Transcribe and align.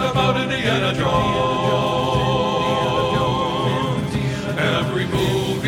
about 0.10 0.40
Indiana 0.40 0.94
Jones. 0.94 1.04
Every 4.58 5.06
movie, 5.08 5.68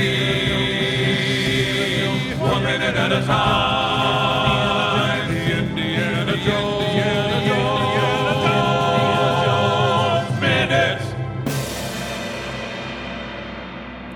one 2.40 2.64
minute 2.64 2.96
at 2.96 3.12
a 3.12 3.22
time. 3.26 5.30
Indiana 5.32 6.38
Jones. 6.38 6.84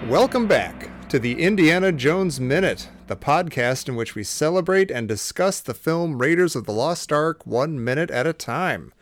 Welcome 0.09 0.48
back 0.48 0.79
to 1.10 1.18
the 1.20 1.41
Indiana 1.41 1.91
Jones 1.91 2.39
Minute, 2.39 2.88
the 3.07 3.16
podcast 3.16 3.89
in 3.89 3.96
which 3.96 4.14
we 4.14 4.23
celebrate 4.23 4.92
and 4.92 5.07
discuss 5.07 5.60
the 5.60 5.74
film 5.74 6.20
Raiders 6.21 6.56
of 6.56 6.66
the 6.66 6.71
Lost 6.71 7.11
Ark 7.11 7.46
one 7.47 7.83
minute 7.83 8.11
at 8.11 8.28
a 8.28 8.33
time. 8.33 8.93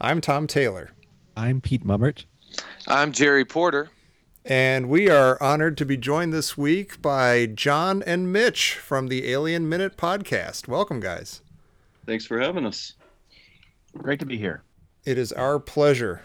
I'm 0.00 0.20
Tom 0.20 0.46
Taylor, 0.46 0.90
I'm 1.36 1.60
Pete 1.62 1.84
Mummert. 1.84 2.24
I'm 2.86 3.12
Jerry 3.12 3.44
Porter. 3.46 3.88
and 4.44 4.90
we 4.90 5.08
are 5.08 5.42
honored 5.42 5.78
to 5.78 5.86
be 5.86 5.96
joined 5.96 6.34
this 6.34 6.58
week 6.58 7.00
by 7.00 7.46
John 7.46 8.02
and 8.02 8.30
Mitch 8.30 8.74
from 8.74 9.08
the 9.08 9.30
Alien 9.30 9.66
Minute 9.66 9.96
podcast. 9.96 10.68
Welcome, 10.68 11.00
guys. 11.00 11.40
Thanks 12.04 12.26
for 12.26 12.38
having 12.38 12.66
us. 12.66 12.92
Great 13.96 14.18
to 14.20 14.26
be 14.26 14.36
here. 14.36 14.62
It 15.06 15.16
is 15.16 15.32
our 15.32 15.58
pleasure. 15.58 16.20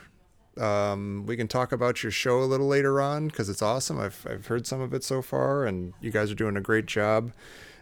Um, 0.60 1.26
we 1.26 1.38
can 1.38 1.48
talk 1.48 1.72
about 1.72 2.04
your 2.04 2.12
show 2.12 2.42
a 2.42 2.46
little 2.46 2.68
later 2.68 3.00
on 3.00 3.28
because 3.28 3.50
it's 3.50 3.62
awesome. 3.62 4.00
I've, 4.00 4.26
I've 4.30 4.48
heard 4.48 4.68
some 4.68 4.82
of 4.82 4.94
it 4.94 5.04
so 5.04 5.22
far, 5.22 5.66
and 5.66 5.94
you 6.02 6.12
guys 6.12 6.32
are 6.32 6.36
doing 6.36 6.58
a 6.58 6.62
great 6.62 6.86
job. 6.86 7.32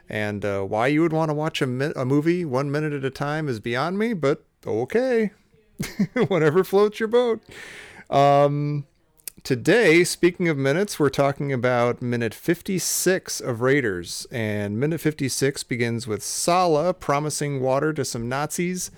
And 0.09 0.45
uh, 0.45 0.61
why 0.61 0.87
you 0.87 1.01
would 1.01 1.13
want 1.13 1.29
to 1.29 1.33
watch 1.33 1.61
a, 1.61 1.67
mi- 1.67 1.91
a 1.95 2.05
movie 2.05 2.45
one 2.45 2.71
minute 2.71 2.93
at 2.93 3.03
a 3.03 3.09
time 3.09 3.49
is 3.49 3.59
beyond 3.59 3.97
me, 3.97 4.13
but 4.13 4.43
okay. 4.65 5.31
Whatever 6.27 6.63
floats 6.63 6.99
your 6.99 7.07
boat. 7.07 7.41
Um, 8.09 8.85
today, 9.43 10.03
speaking 10.03 10.47
of 10.47 10.57
minutes, 10.57 10.99
we're 10.99 11.09
talking 11.09 11.51
about 11.51 12.01
minute 12.01 12.33
56 12.33 13.41
of 13.41 13.61
Raiders. 13.61 14.27
And 14.31 14.79
minute 14.79 15.01
56 15.01 15.63
begins 15.63 16.07
with 16.07 16.23
Sallah 16.23 16.93
promising 16.93 17.59
water 17.59 17.91
to 17.93 18.05
some 18.05 18.29
Nazis 18.29 18.91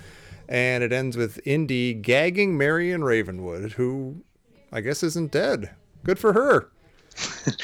and 0.50 0.84
it 0.84 0.92
ends 0.92 1.16
with 1.16 1.40
Indy 1.46 1.94
gagging 1.94 2.58
Marion 2.58 3.04
Ravenwood, 3.04 3.74
who 3.74 4.24
I 4.72 4.82
guess 4.82 5.04
isn't 5.04 5.32
dead. 5.32 5.70
Good 6.04 6.20
for 6.20 6.34
her. 6.34 6.70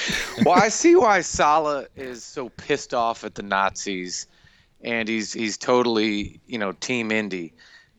Well, 0.44 0.56
I 0.56 0.68
see 0.68 0.98
why 0.98 1.22
Sallah 1.22 1.88
is 1.96 2.22
so 2.22 2.50
pissed 2.50 2.94
off 2.94 3.24
at 3.24 3.36
the 3.36 3.42
Nazis, 3.42 4.28
and 4.82 5.08
he's 5.08 5.32
he's 5.32 5.58
totally 5.58 6.42
you 6.46 6.58
know 6.58 6.74
Team 6.74 7.10
Indy, 7.10 7.54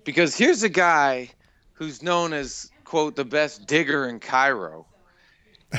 because 0.04 0.36
here's 0.36 0.62
a 0.62 0.68
guy 0.68 1.30
who's 1.72 2.02
known 2.02 2.34
as 2.34 2.70
quote 2.84 3.16
the 3.16 3.24
best 3.24 3.66
digger 3.66 4.06
in 4.06 4.20
Cairo, 4.20 4.84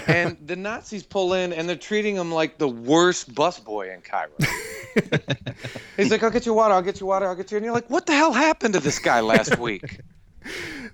and 0.08 0.38
the 0.46 0.56
Nazis 0.56 1.04
pull 1.04 1.34
in 1.34 1.54
and 1.54 1.68
they're 1.68 1.76
treating 1.76 2.16
him 2.16 2.32
like 2.32 2.58
the 2.58 2.68
worst 2.68 3.34
busboy 3.34 3.94
in 3.94 4.02
Cairo. 4.02 4.32
He's 5.98 6.12
like, 6.12 6.24
"I'll 6.24 6.32
get 6.32 6.46
you 6.46 6.54
water. 6.54 6.74
I'll 6.74 6.82
get 6.82 7.00
you 7.00 7.06
water. 7.06 7.28
I'll 7.28 7.36
get 7.36 7.52
you," 7.52 7.58
and 7.58 7.66
you're 7.66 7.74
like, 7.74 7.90
"What 7.90 8.06
the 8.06 8.14
hell 8.14 8.34
happened 8.34 8.74
to 8.74 8.80
this 8.80 9.00
guy 9.00 9.20
last 9.22 9.58
week?" 9.60 10.00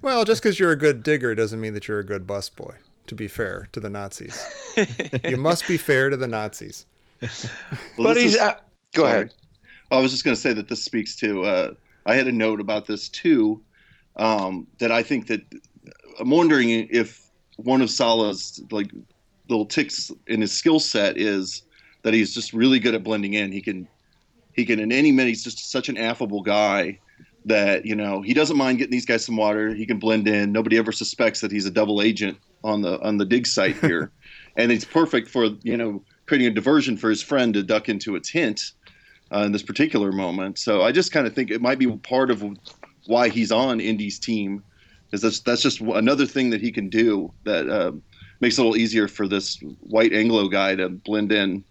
Well, 0.02 0.26
just 0.26 0.42
because 0.42 0.60
you're 0.60 0.72
a 0.72 0.76
good 0.78 1.04
digger 1.04 1.36
doesn't 1.36 1.60
mean 1.62 1.74
that 1.74 1.88
you're 1.88 2.00
a 2.00 2.06
good 2.06 2.26
busboy. 2.28 2.76
To 3.08 3.16
be 3.16 3.28
fair 3.28 3.68
to 3.74 3.80
the 3.82 3.90
Nazis, 3.90 4.42
you 5.26 5.36
must 5.36 5.68
be 5.68 5.76
fair 5.78 6.10
to 6.10 6.16
the 6.16 6.28
Nazis. 6.28 6.86
Well, 7.22 7.30
but 7.98 8.18
he's 8.18 8.36
is- 8.36 8.40
uh, 8.40 8.56
go 8.94 9.04
sorry. 9.04 9.14
ahead. 9.14 9.34
I 9.92 10.00
was 10.00 10.12
just 10.12 10.24
going 10.24 10.36
to 10.36 10.42
say 10.42 10.54
that 10.54 10.70
this 10.70 10.84
speaks 10.84 11.16
to. 11.18 11.44
Uh, 11.44 11.74
I 12.06 12.16
had 12.16 12.28
a 12.28 12.32
note 12.32 12.60
about 12.62 12.86
this 12.88 13.10
too. 13.10 13.62
Um, 14.16 14.68
that 14.80 14.92
I 14.92 15.04
think 15.04 15.28
that 15.28 15.42
I'm 16.20 16.30
wondering 16.30 16.70
if 16.90 17.30
one 17.64 17.82
of 17.82 17.90
Sallah's 17.90 18.62
like 18.72 18.92
little 19.50 19.66
ticks 19.66 20.12
in 20.28 20.42
his 20.42 20.52
skill 20.52 20.80
set 20.80 21.18
is 21.18 21.64
that 22.04 22.14
he's 22.14 22.34
just 22.34 22.54
really 22.54 22.80
good 22.80 22.94
at 22.94 23.04
blending 23.04 23.34
in. 23.34 23.52
He 23.52 23.62
can, 23.62 23.88
he 24.54 24.66
can 24.66 24.80
in 24.80 24.92
any 24.92 25.12
minute. 25.12 25.30
He's 25.30 25.44
just 25.44 25.72
such 25.72 25.90
an 25.90 25.98
affable 25.98 26.42
guy 26.42 27.00
that 27.46 27.86
you 27.86 27.96
know 27.96 28.22
he 28.22 28.34
doesn't 28.34 28.58
mind 28.58 28.78
getting 28.78 28.92
these 28.92 29.06
guys 29.06 29.26
some 29.26 29.38
water. 29.38 29.74
He 29.74 29.86
can 29.86 30.00
blend 30.00 30.28
in. 30.28 30.52
Nobody 30.52 30.78
ever 30.78 30.92
suspects 30.92 31.42
that 31.42 31.52
he's 31.52 31.66
a 31.66 31.72
double 31.72 32.02
agent 32.02 32.38
on 32.64 32.82
the 32.82 33.00
on 33.02 33.18
the 33.18 33.26
dig 33.26 33.48
site 33.48 33.78
here, 33.78 34.12
and 34.58 34.72
it's 34.72 34.86
perfect 34.86 35.30
for 35.30 35.46
you 35.64 35.78
know 35.78 36.04
creating 36.26 36.48
a 36.48 36.52
diversion 36.52 36.98
for 36.98 37.10
his 37.10 37.22
friend 37.22 37.54
to 37.54 37.64
duck 37.64 37.90
into 37.90 38.16
its 38.16 38.32
tent 38.32 38.72
uh, 39.34 39.40
in 39.40 39.52
this 39.52 39.64
particular 39.64 40.12
moment. 40.12 40.58
So 40.58 40.82
I 40.82 40.92
just 40.92 41.12
kind 41.12 41.28
of 41.28 41.34
think 41.34 41.52
it 41.52 41.62
might 41.62 41.80
be 41.80 41.88
part 41.98 42.32
of 42.32 42.44
why 43.06 43.30
he's 43.30 43.52
on 43.52 43.80
Indy's 43.80 44.20
team, 44.20 44.64
is 45.14 45.22
that's 45.22 45.40
that's 45.40 45.62
just 45.62 45.80
another 45.80 46.26
thing 46.26 46.50
that 46.50 46.60
he 46.60 46.72
can 46.72 46.90
do 46.90 47.32
that 47.46 47.70
uh, 47.70 47.92
makes 48.42 48.58
it 48.58 48.62
a 48.62 48.64
little 48.64 48.78
easier 48.78 49.08
for 49.08 49.28
this 49.28 49.60
white 49.80 50.12
Anglo 50.12 50.50
guy 50.50 50.76
to 50.76 50.90
blend 50.90 51.32
in 51.32 51.64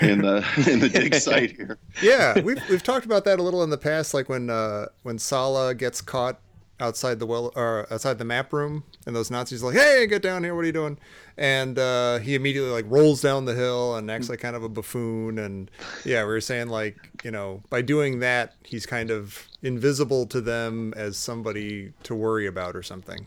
in 0.00 0.22
the 0.22 0.46
in 0.70 0.80
the 0.80 0.88
dig 0.88 1.14
site 1.14 1.56
here. 1.56 1.78
Yeah, 2.02 2.40
we've 2.40 2.62
we've 2.68 2.82
talked 2.82 3.06
about 3.06 3.24
that 3.24 3.40
a 3.40 3.42
little 3.42 3.62
in 3.62 3.70
the 3.70 3.78
past, 3.78 4.14
like 4.14 4.28
when 4.28 4.50
uh, 4.50 4.86
when 5.02 5.18
Sallah 5.18 5.74
gets 5.74 6.00
caught 6.00 6.40
outside 6.84 7.18
the 7.18 7.26
well 7.26 7.52
or 7.56 7.86
outside 7.92 8.18
the 8.18 8.24
map 8.24 8.52
room, 8.52 8.84
and 9.06 9.16
those 9.16 9.30
Nazis 9.30 9.62
are 9.62 9.66
like, 9.66 9.76
"Hey, 9.76 10.06
get 10.06 10.22
down 10.22 10.44
here! 10.44 10.54
What 10.54 10.62
are 10.62 10.66
you 10.66 10.72
doing?" 10.72 10.98
And 11.36 11.78
uh, 11.78 12.18
he 12.18 12.34
immediately 12.36 12.70
like 12.70 12.86
rolls 12.88 13.20
down 13.22 13.46
the 13.46 13.54
hill 13.54 13.96
and 13.96 14.10
acts 14.10 14.28
like 14.28 14.40
kind 14.40 14.56
of 14.56 14.62
a 14.62 14.68
buffoon. 14.68 15.38
And 15.38 15.70
yeah, 16.04 16.22
we 16.22 16.28
were 16.28 16.40
saying 16.40 16.68
like 16.68 16.96
you 17.24 17.30
know 17.30 17.62
by 17.70 17.82
doing 17.82 18.20
that, 18.20 18.54
he's 18.64 18.86
kind 18.86 19.10
of 19.10 19.48
invisible 19.62 20.26
to 20.26 20.40
them 20.40 20.94
as 20.96 21.16
somebody 21.16 21.92
to 22.04 22.14
worry 22.14 22.46
about 22.46 22.76
or 22.76 22.82
something. 22.82 23.26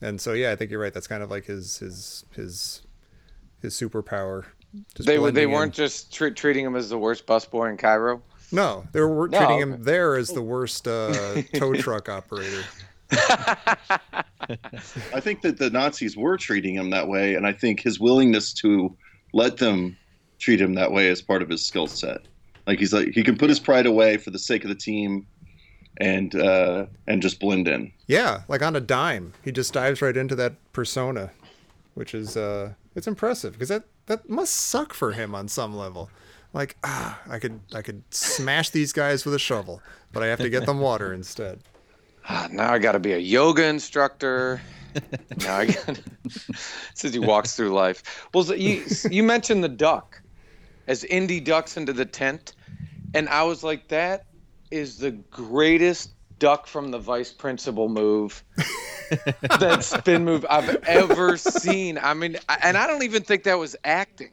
And 0.00 0.20
so 0.20 0.32
yeah, 0.32 0.52
I 0.52 0.56
think 0.56 0.70
you're 0.70 0.80
right. 0.80 0.94
That's 0.94 1.08
kind 1.08 1.22
of 1.22 1.30
like 1.30 1.46
his 1.46 1.78
his 1.78 2.24
his 2.34 2.82
his 3.60 3.74
superpower. 3.74 4.44
Just 4.94 5.06
They 5.06 5.16
they 5.16 5.18
blending 5.18 5.50
in. 5.50 5.50
weren't 5.50 5.74
just 5.74 6.12
tr- 6.14 6.30
treating 6.30 6.64
him 6.64 6.76
as 6.76 6.90
the 6.90 6.98
worst 6.98 7.26
busboy 7.26 7.70
in 7.70 7.76
Cairo. 7.76 8.22
No, 8.50 8.86
they 8.92 9.00
were 9.00 9.28
No, 9.28 9.38
treating 9.38 9.62
okay. 9.62 9.74
him 9.74 9.82
there 9.82 10.16
as 10.16 10.28
the 10.28 10.42
worst 10.42 10.88
uh, 10.88 11.42
tow 11.54 11.74
truck 11.74 12.08
operator. 12.08 12.64
I 13.10 13.76
think 15.20 15.42
that 15.42 15.58
the 15.58 15.70
Nazis 15.70 16.16
were 16.16 16.36
treating 16.36 16.74
him 16.74 16.90
that 16.90 17.08
way, 17.08 17.34
and 17.34 17.46
I 17.46 17.52
think 17.52 17.80
his 17.80 18.00
willingness 18.00 18.52
to 18.54 18.94
let 19.32 19.58
them 19.58 19.96
treat 20.38 20.60
him 20.60 20.74
that 20.74 20.92
way 20.92 21.08
is 21.08 21.22
part 21.22 21.42
of 21.42 21.48
his 21.48 21.64
skill 21.64 21.86
set. 21.86 22.18
Like 22.66 22.78
he's 22.78 22.92
like 22.92 23.08
he 23.08 23.22
can 23.22 23.36
put 23.36 23.48
his 23.48 23.58
pride 23.58 23.86
away 23.86 24.18
for 24.18 24.30
the 24.30 24.38
sake 24.38 24.64
of 24.64 24.68
the 24.68 24.74
team, 24.74 25.26
and 25.98 26.34
uh, 26.34 26.86
and 27.06 27.22
just 27.22 27.40
blend 27.40 27.68
in. 27.68 27.92
Yeah, 28.06 28.42
like 28.48 28.62
on 28.62 28.76
a 28.76 28.80
dime, 28.80 29.32
he 29.42 29.52
just 29.52 29.72
dives 29.72 30.02
right 30.02 30.16
into 30.16 30.34
that 30.36 30.54
persona, 30.72 31.30
which 31.94 32.14
is 32.14 32.36
uh, 32.36 32.74
it's 32.94 33.06
impressive 33.06 33.54
because 33.54 33.70
that 33.70 33.84
that 34.06 34.28
must 34.28 34.54
suck 34.54 34.92
for 34.92 35.12
him 35.12 35.34
on 35.34 35.48
some 35.48 35.74
level. 35.74 36.10
Like 36.52 36.76
ah, 36.82 37.20
I 37.28 37.38
could 37.38 37.60
I 37.74 37.82
could 37.82 38.02
smash 38.12 38.70
these 38.70 38.92
guys 38.92 39.24
with 39.24 39.34
a 39.34 39.38
shovel, 39.38 39.82
but 40.12 40.22
I 40.22 40.26
have 40.26 40.38
to 40.40 40.50
get 40.50 40.66
them 40.66 40.80
water 40.80 41.12
instead. 41.12 41.60
Ah, 42.28 42.48
now 42.50 42.72
I 42.72 42.78
got 42.78 42.92
to 42.92 42.98
be 42.98 43.12
a 43.12 43.18
yoga 43.18 43.64
instructor. 43.66 44.60
now 45.38 45.56
I 45.56 45.66
got. 45.66 46.00
Says 46.94 47.12
he 47.12 47.18
walks 47.18 47.56
through 47.56 47.70
life. 47.70 48.28
Well, 48.32 48.44
so 48.44 48.54
you 48.54 48.84
you 49.10 49.22
mentioned 49.22 49.62
the 49.62 49.68
duck, 49.68 50.20
as 50.86 51.04
Indy 51.04 51.40
ducks 51.40 51.76
into 51.76 51.92
the 51.92 52.04
tent, 52.04 52.54
and 53.14 53.28
I 53.28 53.42
was 53.44 53.62
like, 53.62 53.88
that 53.88 54.26
is 54.70 54.98
the 54.98 55.12
greatest 55.12 56.12
duck 56.38 56.66
from 56.66 56.90
the 56.90 56.98
vice 56.98 57.32
principal 57.32 57.88
move. 57.88 58.42
that 59.58 59.80
spin 59.82 60.24
move 60.24 60.44
I've 60.48 60.76
ever 60.84 61.36
seen. 61.36 61.98
I 61.98 62.14
mean, 62.14 62.36
and 62.62 62.76
I 62.76 62.86
don't 62.86 63.02
even 63.02 63.22
think 63.22 63.44
that 63.44 63.58
was 63.58 63.76
acting. 63.84 64.30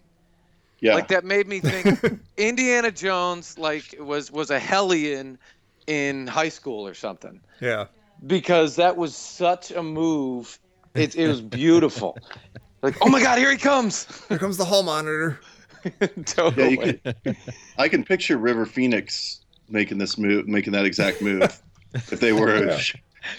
Yeah, 0.85 0.94
Like 0.94 1.07
that 1.07 1.25
made 1.25 1.47
me 1.47 1.62
think 1.62 2.00
Indiana 2.38 2.91
Jones 2.91 3.57
like 3.57 3.95
was 4.00 4.31
was 4.31 4.51
a 4.51 4.60
hellion 4.60 5.39
in 5.88 6.27
high 6.27 6.50
school 6.50 6.88
or 6.88 6.94
something 6.94 7.42
Yeah, 7.60 7.86
because 8.27 8.75
that 8.75 8.95
was 8.95 9.15
such 9.15 9.71
a 9.71 9.81
move. 9.81 10.60
It, 10.94 11.15
it 11.15 11.27
was 11.27 11.42
beautiful. 11.42 12.18
Like, 12.83 12.98
oh 13.01 13.10
my 13.10 13.19
God, 13.19 13.39
here 13.39 13.50
he 13.50 13.57
comes! 13.57 14.06
here 14.30 14.38
comes 14.38 14.57
the 14.57 14.65
hall 14.65 14.83
monitor. 14.83 15.39
totally. 16.25 16.69
You 16.69 16.77
can, 17.24 17.38
I 17.80 17.89
can 17.89 18.04
picture 18.04 18.38
River 18.38 18.68
Phoenix 18.68 19.42
making 19.68 19.98
this 19.98 20.19
move, 20.19 20.48
making 20.48 20.74
that 20.74 20.86
exact 20.86 21.19
move. 21.19 21.60
if 21.94 22.19
they 22.19 22.31
were 22.31 22.68
Yeah. 22.68 22.80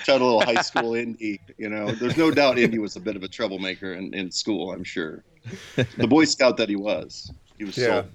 Shout 0.04 0.20
a 0.20 0.24
little 0.24 0.40
high 0.42 0.62
school 0.62 0.94
Indy, 0.94 1.40
you 1.58 1.68
know, 1.68 1.90
there's 1.92 2.16
no 2.16 2.30
doubt 2.30 2.58
Indy 2.58 2.78
was 2.78 2.96
a 2.96 3.00
bit 3.00 3.16
of 3.16 3.22
a 3.22 3.28
troublemaker 3.28 3.92
in, 3.94 4.12
in 4.14 4.30
school. 4.30 4.72
I'm 4.72 4.84
sure. 4.84 5.24
The 5.96 6.06
Boy 6.08 6.24
Scout 6.24 6.56
that 6.56 6.68
he 6.68 6.76
was, 6.76 7.30
he 7.58 7.64
was 7.64 7.76
Yeah. 7.76 8.02
so 8.02 8.06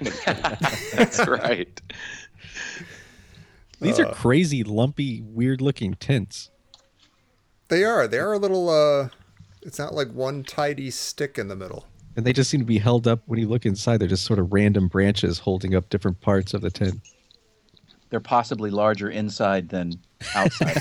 That's 0.94 1.26
right. 1.26 1.80
These 3.80 3.98
Uh, 4.00 4.04
are 4.04 4.14
crazy, 4.14 4.64
lumpy, 4.64 5.20
weird-looking 5.22 5.94
tents. 5.94 6.50
They 7.68 7.84
are. 7.84 8.08
They 8.08 8.18
are 8.18 8.32
a 8.32 8.38
little. 8.38 8.70
uh 8.70 9.08
It's 9.62 9.78
not 9.78 9.94
like 9.94 10.10
one 10.12 10.42
tidy 10.44 10.90
stick 10.90 11.38
in 11.38 11.48
the 11.48 11.56
middle. 11.56 11.86
And 12.16 12.26
they 12.26 12.32
just 12.32 12.50
seem 12.50 12.60
to 12.60 12.66
be 12.66 12.78
held 12.78 13.06
up 13.06 13.20
when 13.26 13.38
you 13.38 13.46
look 13.48 13.64
inside. 13.66 13.98
They're 13.98 14.08
just 14.08 14.24
sort 14.24 14.38
of 14.40 14.52
random 14.52 14.88
branches 14.88 15.38
holding 15.40 15.74
up 15.74 15.88
different 15.90 16.20
parts 16.20 16.54
of 16.54 16.62
the 16.62 16.70
tent. 16.70 17.00
they're 18.10 18.18
possibly 18.20 18.70
larger 18.70 19.10
inside 19.10 19.68
than 19.68 19.92
outside. 20.34 20.76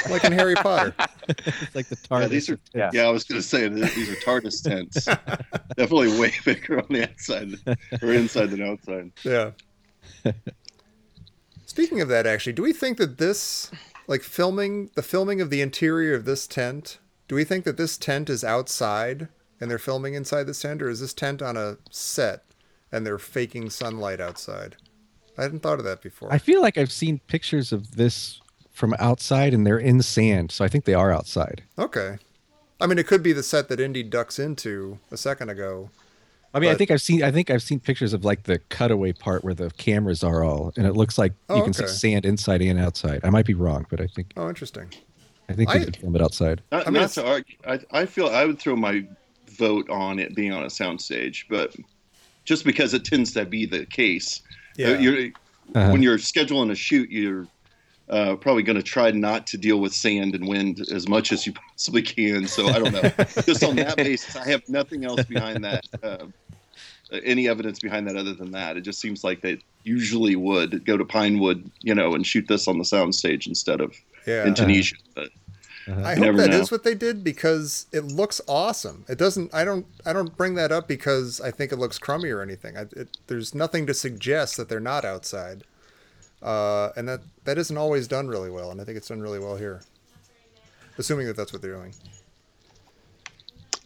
like 0.10 0.24
in 0.24 0.32
Harry 0.32 0.54
Potter. 0.54 0.94
It's 1.28 1.74
like 1.74 1.88
the 1.88 1.96
TARDIS. 1.96 2.22
Yeah, 2.22 2.28
these 2.28 2.50
are. 2.50 2.60
Yeah. 2.74 2.90
Yeah, 2.92 3.02
I 3.02 3.10
was 3.10 3.24
going 3.24 3.40
to 3.40 3.46
say 3.46 3.68
these 3.68 4.10
are 4.10 4.16
TARDIS 4.16 4.62
tents. 4.62 5.04
Definitely 5.76 6.18
way 6.18 6.32
bigger 6.44 6.78
on 6.78 6.86
the 6.88 7.08
outside 7.08 7.54
or 8.02 8.12
inside 8.12 8.50
than 8.50 8.62
outside. 8.62 9.12
Yeah. 9.24 9.52
Speaking 11.66 12.00
of 12.00 12.08
that, 12.08 12.26
actually, 12.26 12.52
do 12.52 12.62
we 12.62 12.72
think 12.72 12.98
that 12.98 13.18
this, 13.18 13.70
like 14.06 14.22
filming, 14.22 14.90
the 14.94 15.02
filming 15.02 15.40
of 15.40 15.50
the 15.50 15.60
interior 15.60 16.14
of 16.14 16.24
this 16.24 16.46
tent, 16.46 16.98
do 17.28 17.34
we 17.34 17.44
think 17.44 17.64
that 17.64 17.76
this 17.76 17.96
tent 17.96 18.28
is 18.28 18.42
outside 18.42 19.28
and 19.60 19.70
they're 19.70 19.78
filming 19.78 20.14
inside 20.14 20.44
this 20.44 20.62
tent, 20.62 20.82
or 20.82 20.88
is 20.88 21.00
this 21.00 21.14
tent 21.14 21.42
on 21.42 21.56
a 21.56 21.76
set 21.90 22.44
and 22.90 23.06
they're 23.06 23.18
faking 23.18 23.70
sunlight 23.70 24.20
outside? 24.20 24.76
I 25.38 25.42
hadn't 25.42 25.60
thought 25.60 25.78
of 25.78 25.84
that 25.84 26.02
before. 26.02 26.32
I 26.32 26.38
feel 26.38 26.60
like 26.60 26.76
I've 26.76 26.92
seen 26.92 27.20
pictures 27.28 27.72
of 27.72 27.96
this 27.96 28.40
from 28.80 28.94
outside 28.98 29.52
and 29.54 29.66
they're 29.66 29.78
in 29.78 30.00
sand, 30.02 30.50
so 30.50 30.64
I 30.64 30.68
think 30.68 30.86
they 30.86 30.94
are 30.94 31.12
outside. 31.12 31.62
Okay. 31.78 32.16
I 32.80 32.86
mean, 32.86 32.98
it 32.98 33.06
could 33.06 33.22
be 33.22 33.32
the 33.34 33.42
set 33.42 33.68
that 33.68 33.78
Indy 33.78 34.02
ducks 34.02 34.38
into 34.38 34.98
a 35.12 35.16
second 35.18 35.50
ago. 35.50 35.90
I 36.54 36.58
mean, 36.58 36.70
I 36.70 36.74
think 36.74 36.90
I've 36.90 37.02
seen 37.02 37.22
I 37.22 37.30
think 37.30 37.50
I've 37.50 37.62
seen 37.62 37.78
pictures 37.78 38.12
of 38.12 38.24
like 38.24 38.44
the 38.44 38.58
cutaway 38.70 39.12
part 39.12 39.44
where 39.44 39.54
the 39.54 39.70
cameras 39.76 40.24
are 40.24 40.42
all 40.42 40.72
and 40.76 40.84
it 40.86 40.94
looks 40.94 41.16
like 41.18 41.32
Oh, 41.48 41.58
you 41.58 41.62
can 41.62 41.72
see 41.74 41.86
sand 41.86 42.24
inside 42.24 42.60
and 42.62 42.80
outside. 42.80 43.20
I 43.22 43.30
might 43.30 43.46
be 43.46 43.54
wrong, 43.54 43.86
but 43.90 44.00
I 44.00 44.06
think 44.08 44.32
Oh, 44.36 44.48
interesting. 44.48 44.88
I 45.48 45.52
think 45.52 45.68
I- 45.70 45.78
they 45.78 45.84
did 45.84 45.96
film 45.98 46.16
it 46.16 46.22
outside. 46.22 46.62
Not, 46.72 46.88
I 46.88 46.90
mean, 46.90 47.02
not 47.02 47.10
to 47.10 47.24
argue, 47.26 47.56
I, 47.68 47.78
I 47.92 48.06
feel 48.06 48.26
I 48.28 48.46
would 48.46 48.58
throw 48.58 48.74
my 48.74 49.06
vote 49.50 49.88
on 49.90 50.18
it 50.18 50.34
being 50.34 50.52
on 50.52 50.62
a 50.64 50.68
soundstage, 50.68 51.44
but 51.48 51.76
just 52.44 52.64
because 52.64 52.94
it 52.94 53.04
tends 53.04 53.32
to 53.34 53.44
be 53.44 53.66
the 53.66 53.84
case, 53.86 54.40
Yeah. 54.76 54.92
Uh, 54.92 54.98
you're, 54.98 55.26
Uh-huh. 55.74 55.92
when 55.92 56.02
you're 56.02 56.18
scheduling 56.18 56.70
a 56.72 56.74
shoot, 56.74 57.10
you're 57.10 57.46
uh, 58.10 58.36
probably 58.36 58.62
going 58.62 58.76
to 58.76 58.82
try 58.82 59.10
not 59.12 59.46
to 59.46 59.56
deal 59.56 59.78
with 59.80 59.94
sand 59.94 60.34
and 60.34 60.46
wind 60.48 60.80
as 60.92 61.08
much 61.08 61.32
as 61.32 61.46
you 61.46 61.52
possibly 61.52 62.02
can. 62.02 62.46
So 62.46 62.66
I 62.66 62.78
don't 62.78 62.92
know. 62.92 63.02
just 63.46 63.64
on 63.64 63.76
that 63.76 63.96
basis, 63.96 64.36
I 64.36 64.48
have 64.50 64.68
nothing 64.68 65.04
else 65.04 65.24
behind 65.24 65.64
that. 65.64 65.86
Uh, 66.02 66.26
any 67.24 67.48
evidence 67.48 67.78
behind 67.78 68.06
that 68.08 68.16
other 68.16 68.34
than 68.34 68.52
that? 68.52 68.76
It 68.76 68.82
just 68.82 69.00
seems 69.00 69.24
like 69.24 69.40
they 69.40 69.58
usually 69.84 70.36
would 70.36 70.84
go 70.84 70.96
to 70.96 71.04
Pinewood, 71.04 71.70
you 71.80 71.94
know, 71.94 72.14
and 72.14 72.26
shoot 72.26 72.46
this 72.48 72.68
on 72.68 72.78
the 72.78 72.84
soundstage 72.84 73.46
instead 73.46 73.80
of 73.80 73.94
Yeah. 74.26 74.46
in 74.46 74.54
Tunisia. 74.54 74.96
But 75.14 75.30
I 75.88 76.14
hope 76.14 76.24
never 76.24 76.36
that 76.38 76.50
is 76.50 76.70
know. 76.70 76.74
what 76.74 76.84
they 76.84 76.94
did 76.94 77.24
because 77.24 77.86
it 77.90 78.04
looks 78.04 78.40
awesome. 78.46 79.04
It 79.08 79.18
doesn't. 79.18 79.52
I 79.52 79.64
don't. 79.64 79.86
I 80.06 80.12
don't 80.12 80.36
bring 80.36 80.54
that 80.54 80.70
up 80.70 80.86
because 80.86 81.40
I 81.40 81.50
think 81.50 81.72
it 81.72 81.78
looks 81.78 81.98
crummy 81.98 82.30
or 82.30 82.42
anything. 82.42 82.76
I, 82.76 82.82
it, 82.92 83.16
there's 83.26 83.54
nothing 83.54 83.86
to 83.86 83.94
suggest 83.94 84.56
that 84.56 84.68
they're 84.68 84.78
not 84.78 85.04
outside, 85.04 85.64
uh, 86.42 86.90
and 86.96 87.08
that 87.08 87.20
that 87.44 87.58
isn't 87.58 87.76
always 87.76 88.08
done 88.08 88.28
really 88.28 88.50
well. 88.50 88.70
And 88.70 88.80
I 88.80 88.84
think 88.84 88.96
it's 88.96 89.08
done 89.08 89.20
really 89.20 89.38
well 89.38 89.56
here, 89.56 89.82
assuming 90.98 91.26
that 91.26 91.36
that's 91.36 91.52
what 91.52 91.62
they're 91.62 91.74
doing. 91.74 91.94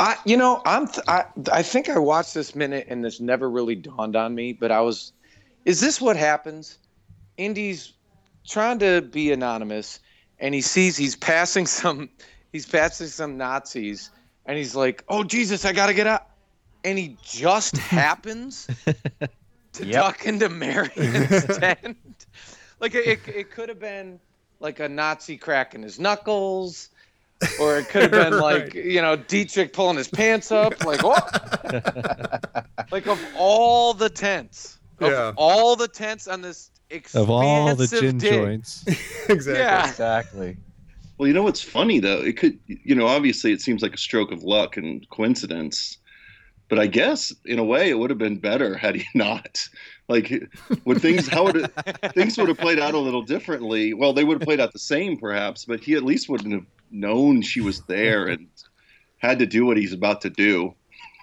I, 0.01 0.17
you 0.25 0.37
know, 0.37 0.61
I'm. 0.65 0.87
Th- 0.87 1.07
I, 1.07 1.25
I 1.53 1.63
think 1.63 1.89
I 1.89 1.99
watched 1.99 2.35
this 2.35 2.55
minute 2.55 2.87
and 2.89 3.05
this 3.05 3.21
never 3.21 3.49
really 3.49 3.77
dawned 3.77 4.17
on 4.17 4.35
me. 4.35 4.53
But 4.53 4.73
I 4.73 4.81
was, 4.81 5.13
is 5.65 5.81
this 5.81 6.01
what 6.01 6.17
happens? 6.17 6.79
Indy's 7.37 7.93
trying 8.47 8.81
to 8.81 9.03
be 9.03 9.33
anonymous, 9.33 10.01
and 10.39 10.55
he 10.55 10.61
sees 10.61 10.97
he's 10.97 11.17
passing 11.17 11.67
some, 11.67 12.11
he's 12.53 12.67
passing 12.67 13.07
some 13.07 13.37
Nazis, 13.37 14.11
and 14.47 14.59
he's 14.59 14.75
like, 14.75 15.05
"Oh 15.09 15.23
Jesus, 15.23 15.65
I 15.65 15.73
gotta 15.73 15.95
get 15.95 16.07
out," 16.07 16.27
and 16.83 16.99
he 16.99 17.17
just 17.23 17.77
happens 17.79 18.69
to 19.75 19.85
Yep. 19.87 19.93
duck 19.95 20.27
into 20.27 20.49
Marion's 20.49 21.45
tent. 21.59 21.97
Like 22.81 22.95
it, 22.95 23.07
it, 23.07 23.21
it 23.29 23.51
could 23.51 23.69
have 23.69 23.81
been 23.81 24.19
like 24.61 24.81
a 24.81 24.89
Nazi 24.89 25.37
cracking 25.37 25.83
his 25.83 25.99
knuckles 26.01 26.89
or 27.61 27.79
it 27.79 27.89
could 27.89 28.03
have 28.03 28.11
been 28.31 28.39
like 28.39 28.75
you 28.75 29.03
know 29.03 29.17
Dietrich 29.17 29.73
pulling 29.73 29.97
his 29.97 30.09
pants 30.09 30.51
up, 30.53 30.85
like 30.85 31.03
what? 31.03 31.63
Oh. 31.73 32.63
like 32.91 33.07
of 33.07 33.21
all 33.37 33.95
the 33.95 34.09
tents, 34.09 34.79
of 35.01 35.11
Yeah. 35.11 35.33
all 35.37 35.77
the 35.77 35.89
tents 35.89 36.27
on 36.29 36.41
this 36.41 36.71
Of 37.15 37.29
all 37.31 37.75
the 37.75 37.85
expansive 37.85 38.01
gin 38.01 38.19
dig. 38.19 38.33
joints. 38.33 38.85
exactly. 39.29 39.55
Yeah. 39.55 39.89
exactly. 39.89 40.57
Well, 41.19 41.29
you 41.29 41.35
know 41.35 41.43
what's 41.45 41.63
funny 41.63 42.01
though? 42.01 42.19
It 42.21 42.37
could, 42.37 42.59
you 42.67 42.95
know, 42.95 43.07
obviously 43.07 43.53
it 43.53 43.61
seems 43.61 43.83
like 43.83 43.95
a 43.95 43.99
stroke 43.99 44.33
of 44.33 44.43
luck 44.43 44.77
and 44.77 45.09
coincidence, 45.11 45.99
but 46.69 46.79
I 46.79 46.87
guess 46.87 47.33
in 47.45 47.59
a 47.59 47.65
way 47.65 47.91
it 47.91 47.99
would 47.99 48.11
have 48.11 48.19
been 48.19 48.39
better 48.39 48.77
had 48.77 48.95
he 48.97 49.05
not. 49.15 49.69
Like, 50.09 50.33
would 50.85 51.01
things 51.01 51.29
how 51.29 51.45
would 51.45 51.57
it, 51.57 51.73
things 52.15 52.37
would 52.37 52.49
have 52.49 52.59
played 52.59 52.79
out 52.79 52.95
a 52.95 52.99
little 52.99 53.23
differently? 53.23 53.95
Well, 53.95 54.13
they 54.13 54.25
would 54.25 54.41
have 54.41 54.47
played 54.47 54.61
out 54.61 54.73
the 54.73 54.79
same, 54.79 55.17
perhaps, 55.17 55.65
but 55.65 55.81
he 55.81 55.95
at 55.95 56.03
least 56.03 56.29
wouldn't 56.29 56.53
have 56.53 56.67
known 56.91 57.43
she 57.43 57.61
was 57.61 57.81
there 57.83 58.27
and 58.27 58.49
had 59.19 59.39
to 59.39 59.47
do 59.47 59.65
what 59.65 59.77
he's 59.77 59.93
about 59.93 60.21
to 60.23 60.31
do. 60.31 60.75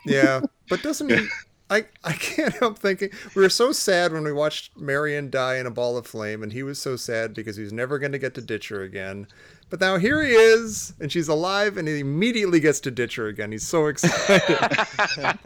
Yeah, 0.06 0.42
but 0.68 0.82
doesn't 0.84 1.10
he? 1.10 1.28
I, 1.70 1.86
I 2.04 2.14
can't 2.14 2.54
help 2.56 2.80
thinking 2.80 3.12
we 3.34 3.42
were 3.42 3.50
so 3.50 3.72
sad 3.72 4.12
when 4.12 4.26
we 4.26 4.34
watched 4.34 4.76
Marion 4.78 5.30
die 5.30 5.56
in 5.56 5.66
a 5.66 5.72
ball 5.72 5.98
of 5.98 6.06
flame, 6.06 6.44
and 6.44 6.52
he 6.52 6.64
was 6.64 6.80
so 6.80 6.98
sad 6.98 7.34
because 7.34 7.56
he 7.56 7.64
was 7.64 7.72
never 7.72 7.98
going 7.98 8.12
to 8.12 8.20
get 8.20 8.34
to 8.36 8.42
ditch 8.42 8.68
her 8.70 8.82
again. 8.82 9.28
But 9.72 9.80
now 9.80 9.96
here 9.98 10.22
he 10.22 10.34
is, 10.34 10.94
and 11.00 11.10
she's 11.10 11.30
alive, 11.30 11.78
and 11.78 11.88
he 11.88 12.02
immediately 12.02 12.60
gets 12.60 12.82
to 12.82 12.92
ditch 12.92 13.16
her 13.16 13.28
again. 13.28 13.54
He's 13.54 13.66
so 13.66 13.88
excited. 13.88 14.60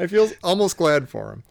I 0.00 0.06
feel 0.08 0.28
almost 0.42 0.76
glad 0.76 1.08
for 1.08 1.32
him. 1.32 1.44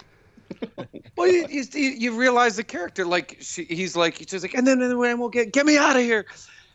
Well, 1.15 1.27
you, 1.29 1.47
you, 1.49 1.63
you 1.73 2.19
realize 2.19 2.57
the 2.57 2.65
character, 2.65 3.05
like 3.05 3.37
she, 3.39 3.63
he's 3.63 3.95
like, 3.95 4.17
he's 4.17 4.43
like, 4.43 4.53
and 4.53 4.67
then 4.67 4.81
and 4.81 5.01
then 5.01 5.19
we'll 5.19 5.29
get 5.29 5.53
get 5.53 5.65
me 5.65 5.77
out 5.77 5.95
of 5.95 6.01
here, 6.01 6.25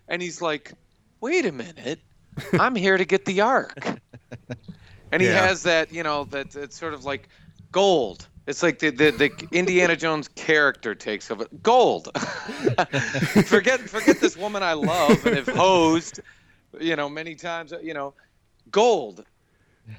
and 0.08 0.22
he's 0.22 0.40
like, 0.40 0.72
wait 1.20 1.44
a 1.44 1.52
minute, 1.52 2.00
I'm 2.54 2.74
here 2.74 2.96
to 2.96 3.04
get 3.04 3.26
the 3.26 3.42
ark, 3.42 3.76
and 5.12 5.20
he 5.20 5.28
Yeah. 5.28 5.46
has 5.46 5.62
that, 5.64 5.92
you 5.92 6.02
know, 6.02 6.24
that 6.24 6.56
it's 6.56 6.78
sort 6.78 6.94
of 6.94 7.04
like 7.04 7.28
gold. 7.72 8.26
It's 8.50 8.64
like 8.64 8.80
the, 8.80 8.90
the, 8.90 9.12
the 9.12 9.48
Indiana 9.52 9.94
Jones 9.94 10.26
character 10.26 10.92
takes 10.92 11.30
of 11.30 11.40
it. 11.40 11.62
Gold. 11.62 12.08
forget 13.46 13.78
forget 13.80 14.20
this 14.20 14.36
woman 14.36 14.64
I 14.64 14.72
love 14.72 15.24
and 15.24 15.36
have 15.36 15.46
hosed, 15.46 16.18
you 16.80 16.96
know, 16.96 17.08
many 17.08 17.36
times. 17.36 17.72
You 17.80 17.94
know, 17.94 18.12
gold. 18.72 19.24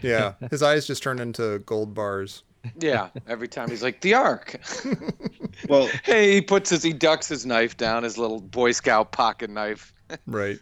Yeah, 0.01 0.33
his 0.49 0.61
eyes 0.61 0.85
just 0.85 1.01
turn 1.01 1.19
into 1.19 1.59
gold 1.59 1.93
bars. 1.93 2.43
Yeah. 2.79 3.09
Every 3.25 3.47
time 3.47 3.69
he's 3.69 3.83
like 3.83 4.01
the 4.01 4.13
ark. 4.13 4.59
Well, 5.69 5.89
Hey, 6.03 6.33
he 6.33 6.41
puts 6.41 6.69
his 6.69 6.81
he 6.81 6.91
ducks 6.91 7.27
his 7.27 7.45
knife 7.45 7.77
down, 7.77 8.03
his 8.03 8.17
little 8.17 8.41
Boy 8.41 8.71
Scout 8.71 9.11
pocket 9.11 9.49
knife. 9.49 9.93
Right. 10.25 10.59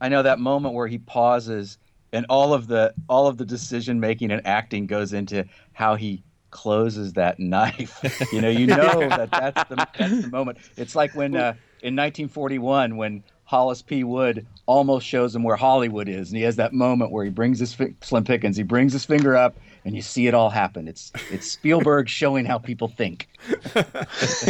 I 0.00 0.08
know 0.08 0.22
that 0.22 0.40
moment 0.40 0.74
where 0.74 0.88
he 0.88 0.98
pauses 0.98 1.78
and 2.12 2.26
all 2.28 2.52
of 2.52 2.66
the 2.66 2.94
all 3.08 3.28
of 3.28 3.36
the 3.36 3.44
decision 3.44 4.00
making 4.00 4.32
and 4.32 4.44
acting 4.44 4.86
goes 4.86 5.12
into 5.12 5.44
how 5.72 5.94
he 5.94 6.24
closes 6.52 7.14
that 7.14 7.40
knife. 7.40 8.28
you 8.32 8.40
know, 8.40 8.48
you 8.48 8.66
know 8.68 9.08
that 9.08 9.30
that's 9.32 9.68
the 9.68 9.76
that's 9.98 10.22
the 10.22 10.30
moment. 10.30 10.58
It's 10.76 10.94
like 10.94 11.16
when 11.16 11.34
uh, 11.34 11.54
in 11.82 11.96
1941 11.96 12.96
when 12.96 13.24
Hollis 13.44 13.82
P. 13.82 14.04
Wood 14.04 14.46
almost 14.66 15.06
shows 15.06 15.34
him 15.34 15.42
where 15.42 15.56
Hollywood 15.56 16.08
is, 16.08 16.30
and 16.30 16.36
he 16.36 16.44
has 16.44 16.56
that 16.56 16.72
moment 16.72 17.10
where 17.10 17.24
he 17.24 17.30
brings 17.30 17.58
his 17.58 17.74
fi- 17.74 17.94
Slim 18.00 18.24
Pickens, 18.24 18.56
he 18.56 18.62
brings 18.62 18.92
his 18.92 19.04
finger 19.04 19.36
up, 19.36 19.58
and 19.84 19.94
you 19.94 20.00
see 20.00 20.26
it 20.28 20.34
all 20.34 20.48
happen. 20.48 20.86
It's 20.86 21.12
it's 21.30 21.50
Spielberg 21.50 22.08
showing 22.20 22.46
how 22.46 22.58
people 22.58 22.88
think. 22.88 23.28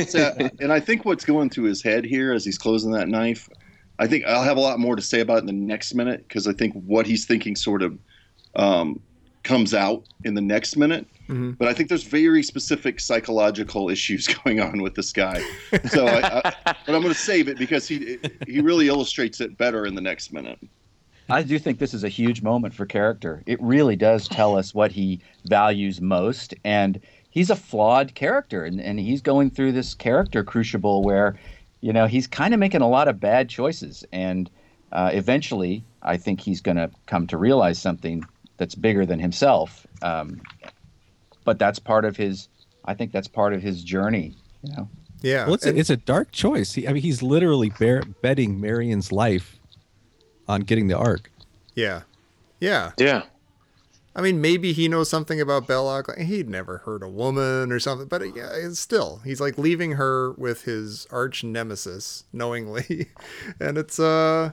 So, 0.08 0.36
and 0.60 0.72
I 0.72 0.78
think 0.78 1.04
what's 1.04 1.24
going 1.24 1.50
through 1.50 1.64
his 1.64 1.82
head 1.82 2.04
here 2.04 2.32
as 2.32 2.44
he's 2.44 2.58
closing 2.58 2.92
that 2.92 3.08
knife, 3.08 3.48
I 3.98 4.06
think 4.06 4.24
I'll 4.26 4.44
have 4.44 4.56
a 4.56 4.60
lot 4.60 4.78
more 4.78 4.94
to 4.94 5.02
say 5.02 5.20
about 5.20 5.38
it 5.38 5.40
in 5.40 5.46
the 5.46 5.52
next 5.52 5.94
minute 5.94 6.26
because 6.28 6.46
I 6.46 6.52
think 6.52 6.74
what 6.74 7.06
he's 7.06 7.24
thinking 7.24 7.56
sort 7.56 7.82
of 7.82 7.98
um, 8.54 9.00
comes 9.42 9.74
out 9.74 10.04
in 10.24 10.34
the 10.34 10.40
next 10.40 10.76
minute. 10.76 11.06
Mhm. 11.32 11.56
But 11.56 11.68
I 11.68 11.72
think 11.72 11.88
there's 11.88 12.02
very 12.02 12.42
specific 12.42 13.00
psychological 13.00 13.88
issues 13.88 14.26
going 14.44 14.60
on 14.60 14.82
with 14.82 14.94
this 14.94 15.12
guy. 15.12 15.42
So, 15.88 16.06
I, 16.06 16.38
I, 16.38 16.42
but 16.64 16.94
I'm 16.94 17.02
going 17.02 17.14
to 17.14 17.14
save 17.14 17.48
it 17.48 17.58
because 17.58 17.88
he 17.88 18.18
he 18.46 18.60
really 18.60 18.88
illustrates 18.88 19.40
it 19.40 19.56
better 19.56 19.86
in 19.86 19.94
the 19.94 20.02
next 20.02 20.32
minute. 20.32 20.58
I 21.28 21.42
do 21.42 21.58
think 21.58 21.78
this 21.78 21.94
is 21.94 22.04
a 22.04 22.08
huge 22.08 22.42
moment 22.42 22.74
for 22.74 22.84
character. 22.84 23.42
It 23.46 23.60
really 23.62 23.96
does 23.96 24.28
tell 24.28 24.56
us 24.58 24.74
what 24.74 24.92
he 24.92 25.20
values 25.46 26.00
most. 26.00 26.54
And 26.64 27.00
he's 27.30 27.48
a 27.48 27.56
flawed 27.56 28.14
character. 28.14 28.64
And, 28.64 28.80
and 28.80 29.00
he's 29.00 29.22
going 29.22 29.50
through 29.50 29.72
this 29.72 29.94
character 29.94 30.44
crucible 30.44 31.02
where, 31.02 31.38
you 31.80 31.92
know, 31.92 32.06
he's 32.06 32.26
kind 32.26 32.52
of 32.52 32.60
making 32.60 32.82
a 32.82 32.88
lot 32.88 33.08
of 33.08 33.20
bad 33.20 33.48
choices. 33.48 34.04
And 34.12 34.50
uh, 34.90 35.10
eventually, 35.14 35.84
I 36.02 36.18
think 36.18 36.40
he's 36.40 36.60
going 36.60 36.76
to 36.76 36.90
come 37.06 37.26
to 37.28 37.38
realize 37.38 37.80
something 37.80 38.24
that's 38.58 38.74
bigger 38.74 39.06
than 39.06 39.18
himself. 39.18 39.86
Um, 40.02 40.40
but 41.44 41.58
that's 41.58 41.78
part 41.78 42.04
of 42.04 42.16
his, 42.16 42.48
I 42.84 42.94
think 42.94 43.12
that's 43.12 43.28
part 43.28 43.52
of 43.54 43.62
his 43.62 43.82
journey, 43.82 44.36
you 44.62 44.72
know. 44.74 44.88
Yeah. 45.20 45.44
Well, 45.46 45.54
it's, 45.54 45.66
and- 45.66 45.76
a, 45.76 45.80
it's 45.80 45.90
a 45.90 45.96
dark 45.96 46.32
choice. 46.32 46.72
He, 46.74 46.88
I 46.88 46.92
mean, 46.92 47.02
he's 47.02 47.22
literally 47.22 47.70
bear, 47.78 48.02
betting 48.22 48.60
Marion's 48.60 49.12
life 49.12 49.58
on 50.48 50.62
getting 50.62 50.88
the 50.88 50.96
ark. 50.98 51.30
yeah. 51.74 52.02
Yeah. 52.60 52.92
Yeah. 52.96 53.22
I 54.14 54.20
mean, 54.20 54.40
maybe 54.40 54.72
he 54.72 54.86
knows 54.88 55.08
something 55.08 55.40
about 55.40 55.66
Belloq. 55.66 56.06
Like, 56.08 56.18
he'd 56.18 56.48
never 56.48 56.78
hurt 56.78 57.02
a 57.02 57.08
woman 57.08 57.72
or 57.72 57.80
something, 57.80 58.06
but 58.08 58.22
yeah, 58.36 58.50
it's 58.52 58.78
still, 58.78 59.20
he's 59.24 59.40
like 59.40 59.56
leaving 59.58 59.92
her 59.92 60.32
with 60.32 60.62
his 60.62 61.06
arch 61.10 61.42
nemesis 61.42 62.24
knowingly, 62.32 63.08
and 63.60 63.78
it's 63.78 63.98
uh, 63.98 64.52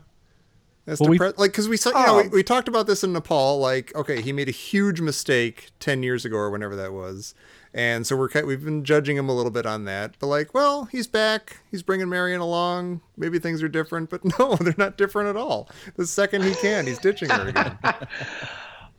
it's 0.91 1.01
Well, 1.01 1.09
we- 1.09 1.19
like 1.19 1.37
because 1.51 1.67
we 1.69 1.77
saw, 1.77 1.89
you 1.99 2.05
know, 2.07 2.17
we, 2.17 2.23
Oh. 2.23 2.29
we 2.29 2.43
talked 2.43 2.67
about 2.67 2.87
this 2.87 3.03
in 3.03 3.13
Nepal. 3.13 3.59
Like, 3.59 3.93
okay, 3.95 4.21
he 4.21 4.31
made 4.33 4.47
a 4.47 4.51
huge 4.51 5.01
mistake 5.01 5.69
ten 5.79 6.03
years 6.03 6.25
ago 6.25 6.37
or 6.37 6.49
whenever 6.49 6.75
that 6.75 6.93
was, 6.93 7.33
and 7.73 8.05
so 8.07 8.15
we're 8.15 8.29
we've 8.45 8.63
been 8.63 8.83
judging 8.83 9.17
him 9.17 9.29
a 9.29 9.33
little 9.35 9.51
bit 9.51 9.65
on 9.65 9.85
that. 9.85 10.15
But 10.19 10.27
like, 10.27 10.53
well, 10.53 10.85
he's 10.85 11.07
back. 11.07 11.57
He's 11.71 11.83
bringing 11.83 12.09
Marion 12.09 12.41
along. 12.41 13.01
Maybe 13.17 13.39
things 13.39 13.61
are 13.63 13.67
different, 13.69 14.09
but 14.09 14.21
no, 14.39 14.55
they're 14.55 14.73
not 14.77 14.97
different 14.97 15.29
at 15.29 15.37
all. 15.37 15.69
The 15.95 16.07
second 16.07 16.43
he 16.43 16.55
can, 16.55 16.87
he's 16.87 16.99
ditching 16.99 17.29
her 17.29 17.47
again. 17.49 17.77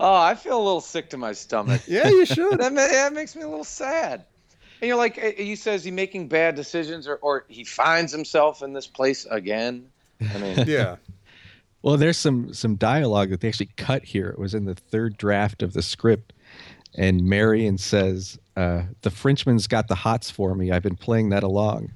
Oh, 0.03 0.15
I 0.15 0.35
feel 0.35 0.57
a 0.57 0.65
little 0.65 0.81
sick 0.81 1.11
to 1.11 1.19
my 1.19 1.33
stomach. 1.33 1.83
yeah, 1.87 2.09
you 2.09 2.25
should. 2.25 2.59
that, 2.59 2.73
ma- 2.73 2.87
that 2.87 3.13
makes 3.13 3.37
me 3.37 3.43
a 3.43 3.49
little 3.49 3.65
sad. 3.65 4.25
And 4.81 4.89
you're 4.89 4.97
like, 4.97 5.19
uh, 5.23 5.33
he 5.37 5.57
says 5.57 5.85
he 5.85 5.91
making 5.91 6.29
bad 6.29 6.55
decisions, 6.55 7.07
or, 7.07 7.17
or 7.17 7.45
he 7.49 7.65
finds 7.65 8.11
himself 8.11 8.63
in 8.63 8.73
this 8.73 8.87
place 8.87 9.27
again. 9.31 9.91
I 10.35 10.39
mean, 10.39 10.65
Yeah. 10.67 10.97
Well, 11.83 11.97
there's 11.97 12.19
some 12.19 12.53
some 12.53 12.77
dialogue 12.77 13.31
that 13.31 13.41
they 13.41 13.49
actually 13.49 13.71
cut 13.77 14.05
here. 14.05 14.29
It 14.29 14.39
was 14.39 14.55
in 14.55 14.65
the 14.67 14.75
third 14.75 15.17
draft 15.17 15.63
of 15.63 15.73
the 15.73 15.83
script, 15.83 16.33
and 16.95 17.25
Marion 17.25 17.79
says, 17.79 18.39
uh, 18.57 18.83
"The 19.03 19.11
Frenchman's 19.11 19.67
got 19.67 19.89
the 19.89 19.95
hots 19.95 20.31
for 20.31 20.55
me. 20.55 20.71
I've 20.71 20.83
been 20.83 20.97
playing 20.97 21.31
that 21.31 21.43
along." 21.43 21.93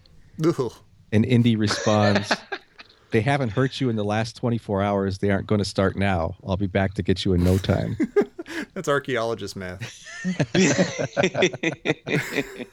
And 1.12 1.24
Indy 1.24 1.54
responds, 1.56 2.32
"They 3.10 3.20
haven't 3.20 3.50
hurt 3.50 3.80
you 3.80 3.88
in 3.90 3.96
the 3.96 4.04
last 4.04 4.36
24 4.36 4.82
hours. 4.82 5.18
They 5.18 5.30
aren't 5.30 5.46
going 5.46 5.60
to 5.60 5.64
start 5.64 5.96
now. 5.96 6.36
I'll 6.46 6.56
be 6.56 6.66
back 6.66 6.94
to 6.94 7.02
get 7.02 7.24
you 7.24 7.34
in 7.34 7.44
no 7.44 7.58
time." 7.58 7.96
That's 8.74 8.88
archaeologist 8.88 9.56
math. 9.56 10.02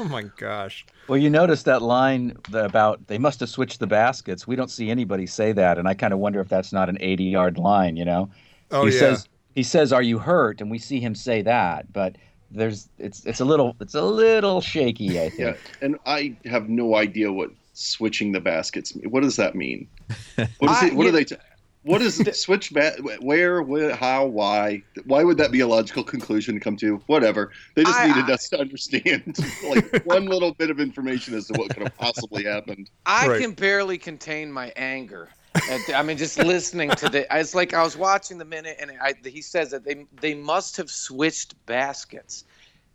Oh 0.00 0.04
my 0.04 0.24
gosh. 0.36 0.86
Well, 1.08 1.18
you 1.18 1.30
notice 1.30 1.62
that 1.64 1.82
line 1.82 2.36
about 2.52 3.06
they 3.06 3.18
must 3.18 3.40
have 3.40 3.48
switched 3.48 3.80
the 3.80 3.86
baskets. 3.86 4.46
We 4.46 4.56
don't 4.56 4.70
see 4.70 4.90
anybody 4.90 5.26
say 5.26 5.52
that, 5.52 5.78
and 5.78 5.88
I 5.88 5.94
kind 5.94 6.12
of 6.12 6.18
wonder 6.18 6.40
if 6.40 6.48
that's 6.48 6.72
not 6.72 6.88
an 6.88 6.98
ADR 6.98 7.56
line. 7.58 7.96
You 7.96 8.04
know, 8.04 8.30
Oh 8.70 8.86
he 8.86 8.92
yeah. 8.92 8.98
says 9.00 9.28
he 9.54 9.62
says, 9.62 9.92
"Are 9.92 10.02
you 10.02 10.18
hurt?" 10.18 10.60
and 10.60 10.70
we 10.70 10.78
see 10.78 11.00
him 11.00 11.14
say 11.14 11.42
that, 11.42 11.92
but 11.92 12.16
there's 12.50 12.88
it's 12.98 13.24
it's 13.26 13.40
a 13.40 13.44
little 13.44 13.76
it's 13.80 13.94
a 13.94 14.02
little 14.02 14.60
shaky. 14.60 15.20
I 15.20 15.28
think. 15.30 15.38
Yeah, 15.40 15.54
and 15.82 15.96
I 16.06 16.36
have 16.46 16.68
no 16.68 16.96
idea 16.96 17.32
what 17.32 17.50
switching 17.74 18.32
the 18.32 18.40
baskets. 18.40 18.92
What 19.08 19.22
does 19.22 19.36
that 19.36 19.54
mean? 19.54 19.88
What, 20.36 20.70
is 20.70 20.82
I- 20.82 20.86
it, 20.88 20.94
what 20.94 21.04
you- 21.04 21.08
are 21.10 21.12
they? 21.12 21.24
T- 21.24 21.36
what 21.82 22.02
is 22.02 22.16
switch? 22.40 22.72
Ba- 22.72 22.96
where? 23.20 23.62
Where? 23.62 23.94
How? 23.94 24.26
Why? 24.26 24.82
Why 25.04 25.24
would 25.24 25.38
that 25.38 25.50
be 25.52 25.60
a 25.60 25.66
logical 25.66 26.04
conclusion 26.04 26.54
to 26.54 26.60
come 26.60 26.76
to? 26.78 26.96
Whatever. 27.06 27.52
They 27.74 27.84
just 27.84 27.98
I- 27.98 28.08
needed 28.08 28.30
I- 28.30 28.34
us 28.34 28.48
to 28.50 28.60
understand 28.60 29.38
like 29.68 30.04
one 30.04 30.26
little 30.26 30.54
bit 30.54 30.70
of 30.70 30.80
information 30.80 31.34
as 31.34 31.46
to 31.48 31.54
what 31.58 31.70
could 31.70 31.82
have 31.82 31.96
possibly 31.96 32.44
happened. 32.44 32.90
I 33.06 33.28
Right. 33.28 33.40
can 33.40 33.52
barely 33.52 33.98
contain 33.98 34.52
my 34.52 34.72
anger. 34.76 35.28
At- 35.70 35.94
I 35.94 36.02
mean, 36.02 36.18
just 36.18 36.38
listening 36.38 36.90
to 36.90 37.08
the, 37.08 37.26
it's 37.36 37.54
like 37.54 37.74
I 37.74 37.82
was 37.82 37.96
watching 37.96 38.38
the 38.38 38.44
minute, 38.44 38.76
and 38.80 38.92
I, 39.00 39.14
he 39.24 39.42
says 39.42 39.70
that 39.70 39.84
they 39.84 40.04
they 40.20 40.34
must 40.34 40.76
have 40.76 40.90
switched 40.90 41.54
baskets, 41.66 42.44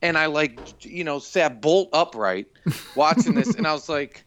and 0.02 0.18
I 0.18 0.28
like, 0.28 0.60
you 0.86 1.04
know, 1.04 1.20
sat 1.20 1.62
bolt 1.62 1.90
upright 1.94 2.48
watching 2.96 3.34
this, 3.34 3.56
and 3.56 3.66
I 3.66 3.74
was 3.74 3.90
like, 3.90 4.24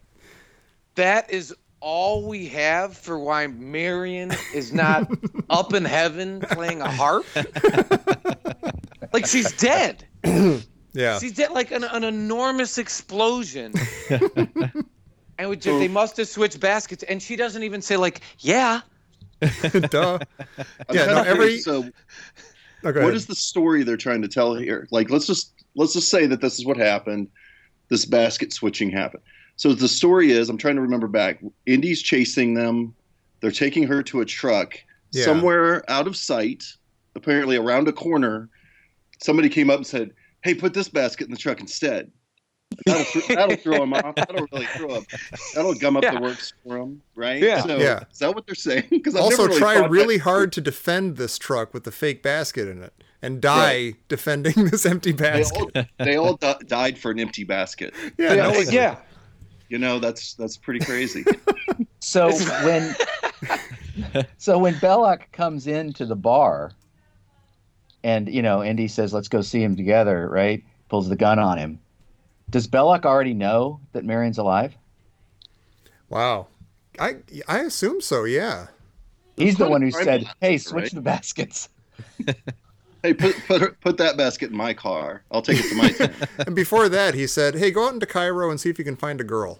that 0.96 1.30
is 1.30 1.54
all 1.80 2.26
we 2.26 2.49
have 2.49 2.97
for 2.97 3.18
why 3.18 3.47
Marion 3.47 4.33
is 4.54 4.73
not 4.73 5.11
up 5.50 5.75
in 5.75 5.85
heaven 5.85 6.40
playing 6.40 6.80
a 6.80 6.90
harp. 6.90 7.26
like 9.12 9.26
she's 9.26 9.52
dead. 9.52 10.04
yeah. 10.92 11.18
She's 11.18 11.33
dead 11.33 11.50
like 11.52 11.71
an, 11.71 11.85
an 11.85 12.04
enormous 12.04 12.78
explosion. 12.78 13.73
and 14.11 15.49
we 15.50 15.56
just, 15.56 15.78
they 15.78 15.88
must 15.88 16.16
have 16.16 16.28
switched 16.28 16.61
baskets. 16.61 17.02
And 17.04 17.23
she 17.23 17.37
doesn't 17.37 17.62
even 17.62 17.83
say, 17.83 17.97
like, 17.97 18.21
yeah. 18.38 18.80
Duh. 19.90 20.18
Yeah, 20.90 21.06
no, 21.06 21.23
every- 21.23 21.59
curious, 21.61 21.64
so 21.64 21.85
Oh, 22.85 22.92
go 22.92 23.00
what 23.00 23.09
ahead. 23.09 23.14
is 23.14 23.26
the 23.26 23.35
story 23.35 23.83
they're 23.83 23.97
trying 23.97 24.23
to 24.23 24.28
tell 24.28 24.54
here? 24.54 24.87
Like, 24.92 25.11
let's 25.11 25.26
just 25.26 25.52
let's 25.75 25.92
just 25.92 26.09
say 26.09 26.26
that 26.26 26.40
this 26.40 26.59
is 26.59 26.64
what 26.64 26.76
happened. 26.76 27.28
This 27.88 28.04
basket 28.04 28.52
switching 28.52 28.90
happened. 28.90 29.23
So 29.56 29.72
the 29.72 29.88
story 29.88 30.32
is, 30.32 30.48
I'm 30.50 30.58
trying 30.58 30.76
to 30.76 30.82
remember 30.82 31.08
back. 31.08 31.40
Indy's 31.66 32.02
chasing 32.02 32.54
them. 32.54 32.94
They're 33.40 33.50
taking 33.50 33.84
her 33.84 34.02
to 34.04 34.20
a 34.20 34.25
truck 34.25 34.75
Yeah. 35.12 35.25
somewhere 35.25 35.82
out 35.90 36.06
of 36.06 36.16
sight, 36.16 36.64
apparently 37.14 37.56
around 37.56 37.88
a 37.88 37.92
corner. 37.92 38.48
Somebody 39.22 39.48
came 39.48 39.70
up 39.70 39.76
and 39.78 39.86
said, 39.86 40.10
"Hey, 40.42 40.54
put 40.54 40.75
this 40.75 40.88
basket 40.88 41.25
in 41.26 41.30
the 41.30 41.38
truck 41.38 41.60
instead." 41.60 42.10
That'll, 42.84 43.04
th- 43.04 43.26
that'll 43.28 43.56
throw 43.56 43.82
him 43.84 43.94
off. 43.94 44.14
That'll 44.16 44.46
really 44.52 44.66
throw 44.66 44.90
up. 44.96 45.04
That'll 45.54 45.75
gum 45.75 45.96
up 45.96 46.02
Yeah. 46.02 46.16
the 46.16 46.20
works 46.20 46.52
for 46.64 46.76
him, 46.76 47.00
right? 47.14 47.40
Yeah. 47.40 47.62
So, 47.62 47.78
Yeah. 47.78 48.00
Is 48.12 48.18
that 48.18 48.34
what 48.34 48.44
they're 48.46 48.54
saying? 48.56 48.84
Because 48.90 49.14
also 49.14 49.46
try 49.56 49.76
really 49.86 50.18
hard 50.18 50.52
to 50.52 50.60
defend 50.60 51.16
this 51.16 51.38
truck 51.38 51.72
with 51.72 51.84
the 51.84 51.92
fake 51.92 52.22
basket 52.22 52.68
in 52.68 52.82
it 52.82 52.92
and 53.22 53.40
die 53.40 53.94
defending 54.08 54.64
this 54.70 54.84
empty 54.84 55.12
They 55.12 55.22
basket. 55.30 55.76
all, 55.76 56.04
they 56.04 56.16
all 56.16 56.36
di- 56.36 56.58
died 56.66 56.98
for 56.98 57.10
an 57.12 57.20
empty 57.20 57.44
basket. 57.44 57.94
yeah, 58.18 58.34
Yeah. 58.34 58.50
no 58.50 58.58
yeah. 58.58 58.96
You 59.68 59.78
know, 59.78 59.99
that's 59.99 60.35
that's 60.35 60.56
pretty 60.56 60.85
crazy. 60.85 61.25
So 61.99 62.30
when 62.64 62.94
so 64.38 64.58
when 64.58 64.75
Belloq 64.75 65.32
comes 65.32 65.66
into 65.66 66.06
the 66.06 66.14
bar, 66.14 66.70
and 68.04 68.28
you 68.28 68.42
know 68.42 68.62
Indy 68.62 68.87
says, 68.87 69.12
"Let's 69.12 69.26
go 69.28 69.40
see 69.40 69.61
him 69.61 69.76
together," 69.76 70.28
right? 70.28 70.62
Pulls 70.88 71.08
the 71.08 71.16
gun 71.16 71.40
on 71.40 71.58
him. 71.58 71.80
Does 72.49 72.68
Belloq 72.68 73.04
already 73.04 73.35
know 73.35 73.80
that 73.92 74.04
Marion's 74.04 74.38
alive? 74.38 74.76
Wow. 76.08 76.46
I 76.99 77.16
I 77.49 77.58
assume 77.61 78.00
so, 78.00 78.23
yeah. 78.23 78.68
He's 79.37 79.56
the 79.56 79.68
one 79.68 79.82
who 79.82 79.90
said, 79.90 80.23
to 80.23 80.35
"Hey, 80.40 80.58
switch 80.58 80.85
right? 80.85 80.94
the 80.94 81.00
baskets." 81.00 81.68
hey, 83.06 83.14
put 83.14 83.36
put 83.46 83.80
put 83.80 83.96
that 83.98 84.16
basket 84.16 84.50
in 84.50 84.56
my 84.56 84.75
car. 84.75 85.22
I'll 85.30 85.42
take 85.42 85.58
it 85.60 85.68
to 85.68 85.75
my 85.75 85.88
tent. 85.90 86.12
And 86.46 86.54
before 86.56 86.88
that, 86.88 87.14
he 87.14 87.26
said, 87.26 87.54
"Hey, 87.56 87.70
go 87.70 87.86
out 87.86 87.94
into 87.94 88.06
Cairo 88.06 88.50
and 88.50 88.60
see 88.60 88.70
if 88.70 88.78
you 88.78 88.84
can 88.84 88.96
find 88.96 89.20
a 89.20 89.25
girl. 89.25 89.58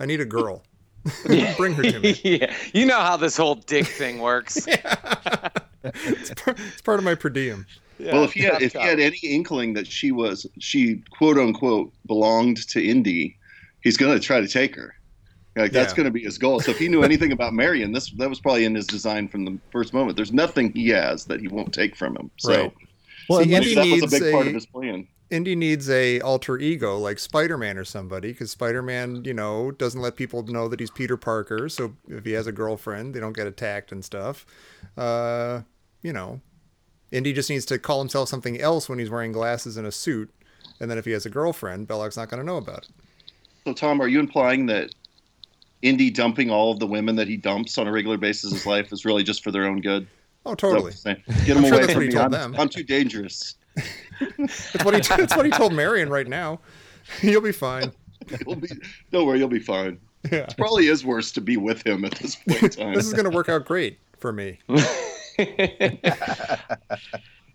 I 0.00 0.06
need 0.06 0.20
a 0.20 0.24
girl. 0.26 0.62
Bring 1.56 1.74
her 1.74 1.82
to 1.84 2.00
me. 2.00 2.20
yeah. 2.24 2.54
You 2.74 2.86
know 2.86 2.98
how 3.00 3.16
this 3.16 3.36
whole 3.36 3.54
dick 3.56 3.86
thing 3.86 4.18
works. 4.20 4.66
It's 5.84 6.34
part, 6.34 6.58
it's 6.58 6.82
part 6.82 6.98
of 6.98 7.04
my 7.04 7.14
per 7.14 7.28
diem." 7.28 7.64
well, 8.00 8.24
if 8.24 8.32
he 8.32 8.40
had 8.40 8.60
if 8.60 8.72
he 8.72 8.78
had 8.80 8.98
any 9.00 9.18
inkling 9.22 9.72
that 9.74 9.86
she 9.86 10.10
was 10.10 10.44
she 10.58 11.02
quote 11.16 11.38
unquote 11.38 11.92
belonged 12.06 12.66
to 12.70 12.84
Indy, 12.84 13.36
he's 13.82 13.96
gonna 13.96 14.18
try 14.18 14.40
to 14.40 14.48
take 14.48 14.74
her. 14.74 14.94
Like 15.54 15.70
that's 15.72 15.92
Yeah. 15.92 15.96
gonna 15.98 16.10
be 16.10 16.22
his 16.22 16.36
goal. 16.38 16.58
So 16.60 16.72
if 16.72 16.78
he 16.78 16.88
knew 16.88 17.02
anything 17.04 17.30
about 17.32 17.54
Marion, 17.54 17.92
this 17.92 18.10
that 18.18 18.28
was 18.28 18.40
probably 18.40 18.64
in 18.64 18.74
his 18.74 18.86
design 18.86 19.28
from 19.28 19.44
the 19.44 19.58
first 19.70 19.94
moment. 19.94 20.16
There's 20.16 20.32
nothing 20.32 20.72
he 20.72 20.88
has 20.88 21.24
that 21.26 21.40
he 21.40 21.46
won't 21.48 21.72
take 21.72 21.94
from 21.96 22.16
him. 22.16 22.30
So 22.38 22.50
Right. 22.62 22.72
Well, 23.28 23.42
See, 23.42 23.52
Indy 23.52 23.74
that 23.74 23.80
was 23.80 23.88
needs 23.88 24.14
a 24.14 24.20
big 24.20 24.32
part 24.32 24.46
of 24.46 24.54
his 24.54 24.66
plan. 24.66 25.08
Indy 25.30 25.56
needs 25.56 25.90
a 25.90 26.20
alter 26.20 26.56
ego 26.58 26.96
like 26.96 27.18
Spider-Man 27.18 27.76
or 27.78 27.84
somebody 27.84 28.28
because 28.32 28.52
Spider-Man, 28.52 29.24
you 29.24 29.34
know, 29.34 29.72
doesn't 29.72 30.00
let 30.00 30.14
people 30.14 30.44
know 30.44 30.68
that 30.68 30.78
he's 30.78 30.90
Peter 30.90 31.16
Parker. 31.16 31.68
So 31.68 31.96
if 32.08 32.24
he 32.24 32.32
has 32.32 32.46
a 32.46 32.52
girlfriend, 32.52 33.14
they 33.14 33.20
don't 33.20 33.34
get 33.34 33.48
attacked 33.48 33.90
and 33.90 34.04
stuff. 34.04 34.46
Uh, 34.96 35.62
you 36.02 36.12
know, 36.12 36.40
Indy 37.10 37.32
just 37.32 37.50
needs 37.50 37.64
to 37.66 37.78
call 37.78 37.98
himself 37.98 38.28
something 38.28 38.60
else 38.60 38.88
when 38.88 39.00
he's 39.00 39.10
wearing 39.10 39.32
glasses 39.32 39.76
and 39.76 39.86
a 39.86 39.92
suit. 39.92 40.32
And 40.78 40.88
then 40.90 40.98
if 40.98 41.04
he 41.04 41.10
has 41.12 41.26
a 41.26 41.30
girlfriend, 41.30 41.88
Belloq's 41.88 42.16
not 42.16 42.28
going 42.28 42.40
to 42.40 42.46
know 42.46 42.58
about 42.58 42.84
it. 42.84 42.88
So 43.64 43.72
Tom, 43.72 44.00
are 44.00 44.08
you 44.08 44.20
implying 44.20 44.66
that 44.66 44.94
Indy 45.82 46.10
dumping 46.10 46.50
all 46.50 46.72
of 46.72 46.78
the 46.78 46.86
women 46.86 47.16
that 47.16 47.26
he 47.26 47.36
dumps 47.36 47.78
on 47.78 47.88
a 47.88 47.92
regular 47.92 48.16
basis 48.16 48.50
in 48.50 48.56
his 48.56 48.66
life 48.66 48.92
is 48.92 49.04
really 49.04 49.24
just 49.24 49.42
for 49.42 49.50
their 49.50 49.64
own 49.64 49.80
good? 49.80 50.06
Oh, 50.46 50.52
Is 50.52 50.60
that 50.60 50.68
what 50.68 50.92
totally. 50.92 50.92
you're? 51.04 51.14
Get 51.44 51.46
them 51.48 51.58
I'm 51.58 51.64
sure 51.64 51.72
away 51.74 51.80
that's 51.80 51.92
from 51.92 52.06
me. 52.06 52.12
told 52.12 52.24
I'm, 52.26 52.30
them. 52.30 52.56
I'm 52.56 52.68
too 52.68 52.84
dangerous. 52.84 53.56
That's 54.38 54.84
what 54.84 54.94
he. 54.94 55.00
That's 55.00 55.36
what 55.36 55.44
he 55.44 55.52
told 55.52 55.74
Marion 55.74 56.08
right 56.08 56.26
now. 56.26 56.60
You'll 57.20 57.42
be 57.42 57.52
fine. 57.52 57.92
You'll 58.46 58.56
be, 58.56 58.68
don't 59.10 59.26
worry, 59.26 59.38
you'll 59.38 59.48
be 59.48 59.60
fine. 59.60 60.00
Yeah. 60.32 60.46
Probably 60.56 60.88
is 60.88 61.04
worse 61.04 61.30
to 61.32 61.40
be 61.40 61.56
with 61.56 61.86
him 61.86 62.04
at 62.04 62.12
this 62.16 62.34
point 62.34 62.62
in 62.62 62.70
time. 62.70 62.94
This 62.94 63.06
is 63.06 63.12
going 63.12 63.26
to 63.26 63.30
work 63.30 63.48
out 63.48 63.64
great 63.66 64.00
for 64.18 64.32
me. 64.32 64.58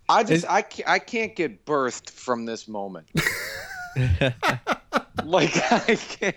I 0.08 0.22
just 0.24 0.46
I 0.48 0.64
I 0.86 0.98
can't 0.98 1.36
get 1.36 1.66
birthed 1.66 2.08
from 2.10 2.46
this 2.46 2.68
moment. 2.68 3.08
like 5.24 5.50
I 5.72 5.96
can't. 5.96 6.36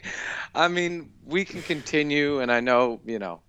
I 0.53 0.67
mean, 0.67 1.11
we 1.23 1.45
can 1.45 1.61
continue, 1.61 2.39
and 2.39 2.51
I 2.51 2.59
know 2.59 2.99
you 3.05 3.19
know. 3.19 3.41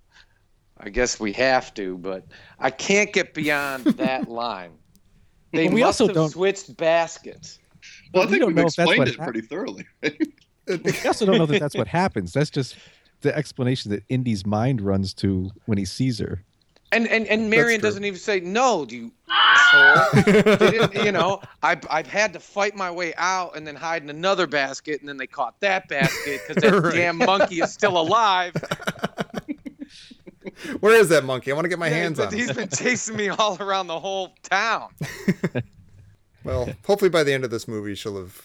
I 0.79 0.91
guess 0.91 1.19
we 1.19 1.33
have 1.35 1.73
to, 1.75 1.97
but 1.99 2.25
I 2.59 2.71
can't 2.71 3.13
get 3.13 3.33
beyond 3.35 3.85
that 3.85 4.29
line. 4.29 4.73
They 5.53 5.69
we 5.69 5.81
must 5.81 6.01
also 6.01 6.07
have 6.09 6.15
don't- 6.15 6.31
switched 6.31 6.77
baskets. 6.77 7.59
well, 8.13 8.23
I 8.23 8.27
we 8.27 8.31
think 8.33 8.41
don't 8.41 8.49
we've 8.49 8.57
know 8.57 8.63
that's 8.63 8.79
explained 8.79 8.99
what 8.99 9.09
it 9.09 9.17
hap- 9.17 9.25
pretty 9.25 9.41
thoroughly. 9.41 9.87
we 10.03 10.93
also 11.07 11.25
don't 11.27 11.39
know 11.39 11.47
that 11.47 11.61
that's 11.61 11.77
what 11.77 11.89
happens. 11.89 12.33
That's 12.33 12.51
just 12.51 12.77
the 13.23 13.35
explanation 13.37 13.91
that 13.93 14.03
Indy's 14.11 14.45
mind 14.45 14.81
runs 14.81 15.15
to 15.15 15.51
when 15.67 15.79
he 15.79 15.85
sees 15.85 16.19
her. 16.19 16.43
And 16.93 17.09
and 17.09 17.27
and 17.27 17.49
Marion 17.51 17.81
doesn't 17.81 18.05
even 18.05 18.19
say 18.19 18.39
no, 18.41 18.85
Do 18.85 18.97
you 18.97 19.11
you 21.05 21.11
know, 21.13 21.41
I 21.63 21.77
I've 21.91 22.07
had 22.07 22.33
to 22.35 22.41
fight 22.41 22.77
my 22.77 22.91
way 22.91 23.13
out 23.17 23.57
and 23.57 23.67
then 23.67 23.75
hide 23.75 24.03
in 24.03 24.11
another 24.11 24.47
basket, 24.47 25.01
and 25.01 25.09
then 25.09 25.17
they 25.17 25.27
caught 25.27 25.59
that 25.61 25.89
basket 25.89 26.41
because 26.47 26.63
that 26.63 26.73
Right. 26.83 26.95
damn 26.95 27.19
monkey 27.19 27.57
is 27.61 27.73
still 27.73 27.99
alive. 27.99 28.55
Where 30.81 30.95
is 30.99 31.09
that 31.11 31.25
monkey? 31.25 31.51
I 31.51 31.55
want 31.55 31.65
to 31.65 31.69
get 31.69 31.79
my 31.79 31.89
Yeah, 31.89 31.95
hands 31.97 32.21
on 32.21 32.33
him. 32.33 32.39
He's 32.39 32.53
been 32.53 32.69
chasing 32.75 33.17
me 33.17 33.29
all 33.29 33.57
around 33.61 33.87
the 33.87 33.99
whole 34.01 34.35
town. 34.43 34.91
Well, 36.45 36.73
hopefully 36.87 37.09
by 37.09 37.25
the 37.25 37.33
end 37.33 37.43
of 37.43 37.51
this 37.51 37.67
movie, 37.67 37.97
she'll 37.97 38.19
have, 38.19 38.41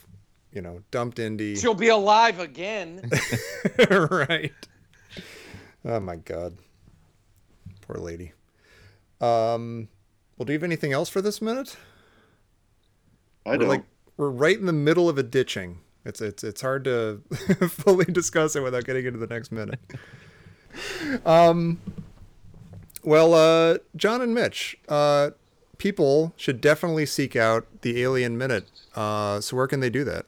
you 0.51 0.59
know, 0.59 0.81
dumped 0.89 1.19
Indy. 1.19 1.55
She'll 1.55 1.75
be 1.75 1.89
alive 1.89 2.39
again. 2.39 3.07
right. 3.99 4.51
Oh 5.85 5.99
my 5.99 6.15
god. 6.15 6.57
Poor 7.81 7.97
lady. 7.97 8.31
Um 9.19 9.87
well 10.35 10.45
do 10.45 10.53
you 10.53 10.57
have 10.57 10.63
anything 10.63 10.93
else 10.93 11.09
for 11.09 11.21
this 11.21 11.43
minute? 11.43 11.77
I 13.45 13.51
We're 13.51 13.57
don't. 13.57 13.67
like 13.69 13.83
we're 14.17 14.29
right 14.31 14.57
in 14.57 14.65
the 14.65 14.73
middle 14.73 15.07
of 15.07 15.19
a 15.19 15.23
ditching. 15.23 15.77
It's 16.03 16.21
it's 16.21 16.43
it's 16.43 16.61
hard 16.61 16.83
to 16.85 17.21
fully 17.69 18.05
discuss 18.05 18.55
it 18.55 18.63
without 18.63 18.85
getting 18.85 19.05
into 19.05 19.19
the 19.19 19.27
next 19.27 19.51
minute. 19.51 19.79
Um 21.25 21.79
well 23.03 23.33
uh 23.33 23.77
John 23.95 24.21
and 24.21 24.33
Mitch, 24.33 24.77
uh 24.87 25.31
people 25.77 26.33
should 26.37 26.61
definitely 26.61 27.05
seek 27.05 27.35
out 27.35 27.65
the 27.81 28.01
Alien 28.01 28.37
Minute. 28.37 28.67
Uh 28.95 29.41
so 29.41 29.55
where 29.57 29.67
can 29.67 29.79
they 29.79 29.89
do 29.89 30.03
that? 30.05 30.25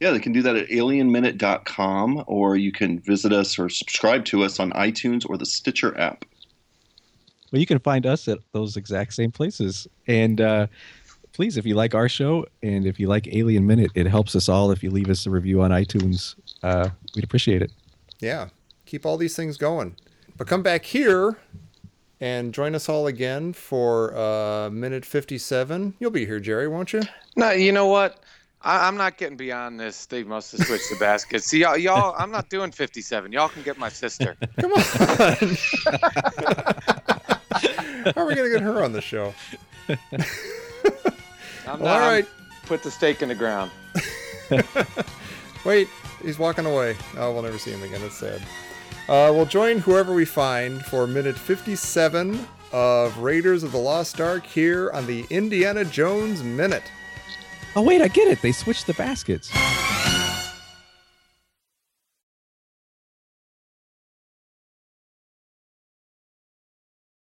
Yeah, 0.00 0.10
they 0.10 0.18
can 0.18 0.32
do 0.32 0.42
that 0.42 0.56
at 0.56 0.68
alienminute.com 0.68 2.24
or 2.26 2.56
you 2.56 2.72
can 2.72 2.98
visit 3.00 3.32
us 3.32 3.58
or 3.58 3.68
subscribe 3.68 4.24
to 4.26 4.42
us 4.42 4.60
on 4.60 4.70
iTunes 4.72 5.24
or 5.28 5.38
the 5.38 5.46
Stitcher 5.46 5.96
app. 5.98 6.24
Well, 7.50 7.60
you 7.60 7.66
can 7.66 7.78
find 7.78 8.04
us 8.04 8.26
at 8.26 8.38
those 8.52 8.76
exact 8.76 9.14
same 9.14 9.30
places. 9.30 9.86
And 10.08 10.40
uh, 10.40 10.66
please, 11.32 11.56
if 11.56 11.64
you 11.64 11.74
like 11.76 11.94
our 11.94 12.08
show 12.08 12.44
and 12.62 12.84
if 12.84 12.98
you 12.98 13.06
like 13.06 13.28
Alien 13.32 13.66
Minute, 13.66 13.92
it 13.94 14.06
helps 14.06 14.34
us 14.34 14.48
all 14.48 14.72
if 14.72 14.82
you 14.82 14.90
leave 14.90 15.08
us 15.08 15.24
a 15.26 15.30
review 15.30 15.62
on 15.62 15.70
iTunes. 15.70 16.34
Uh, 16.62 16.88
we'd 17.14 17.24
appreciate 17.24 17.62
it. 17.62 17.70
yeah, 18.18 18.48
keep 18.86 19.04
all 19.06 19.16
these 19.16 19.34
things 19.36 19.56
going. 19.56 19.96
But 20.36 20.46
come 20.46 20.62
back 20.62 20.84
here 20.84 21.36
and 22.20 22.52
join 22.54 22.74
us 22.74 22.88
all 22.88 23.06
again 23.06 23.52
for 23.52 24.16
uh, 24.16 24.70
minute 24.70 25.04
57. 25.04 25.94
You'll 25.98 26.10
be 26.10 26.26
here, 26.26 26.40
Jerry, 26.40 26.68
won't 26.68 26.92
you? 26.92 27.02
No, 27.36 27.50
you 27.50 27.72
know 27.72 27.86
what? 27.86 28.20
I, 28.62 28.86
I'm 28.88 28.96
not 28.96 29.18
getting 29.18 29.36
beyond 29.36 29.78
this. 29.78 29.94
Steve 29.96 30.26
must 30.26 30.52
have 30.52 30.66
switched 30.66 30.88
the 30.90 30.96
baskets. 30.96 31.46
See, 31.46 31.58
y'all, 31.60 31.76
y'all, 31.76 32.14
I'm 32.18 32.30
not 32.30 32.48
doing 32.48 32.72
57. 32.72 33.30
Y'all 33.30 33.48
can 33.48 33.62
get 33.62 33.78
my 33.78 33.88
sister. 33.90 34.36
Come 34.60 34.72
on. 34.72 34.82
How 38.14 38.22
are 38.22 38.26
we 38.26 38.34
going 38.34 38.50
to 38.50 38.50
get 38.50 38.62
her 38.62 38.82
on 38.82 38.92
the 38.92 39.00
show? 39.02 39.34
I'm 39.88 39.96
Well, 41.64 41.78
not, 41.78 42.02
all 42.02 42.08
right. 42.08 42.26
Put 42.66 42.82
the 42.82 42.90
stake 42.90 43.22
in 43.22 43.28
the 43.28 43.34
ground. 43.34 43.70
Wait, 45.64 45.88
he's 46.22 46.38
walking 46.38 46.66
away. 46.66 46.96
Oh, 47.16 47.32
we'll 47.32 47.42
never 47.42 47.58
see 47.58 47.70
him 47.70 47.82
again. 47.82 48.00
That's 48.00 48.16
sad. 48.16 48.40
Uh, 49.08 49.30
we'll 49.34 49.44
join 49.44 49.78
whoever 49.78 50.14
we 50.14 50.24
find 50.24 50.84
for 50.84 51.06
minute 51.06 51.36
57 51.36 52.46
of 52.72 53.18
Raiders 53.18 53.62
of 53.62 53.72
the 53.72 53.78
Lost 53.78 54.20
Ark 54.20 54.46
here 54.46 54.90
on 54.92 55.06
the 55.06 55.26
Indiana 55.28 55.84
Jones 55.84 56.42
Minute. 56.42 56.90
Oh, 57.76 57.82
wait, 57.82 58.00
I 58.00 58.08
get 58.08 58.28
it. 58.28 58.40
They 58.40 58.52
switched 58.52 58.86
the 58.86 58.94
baskets. 58.94 59.50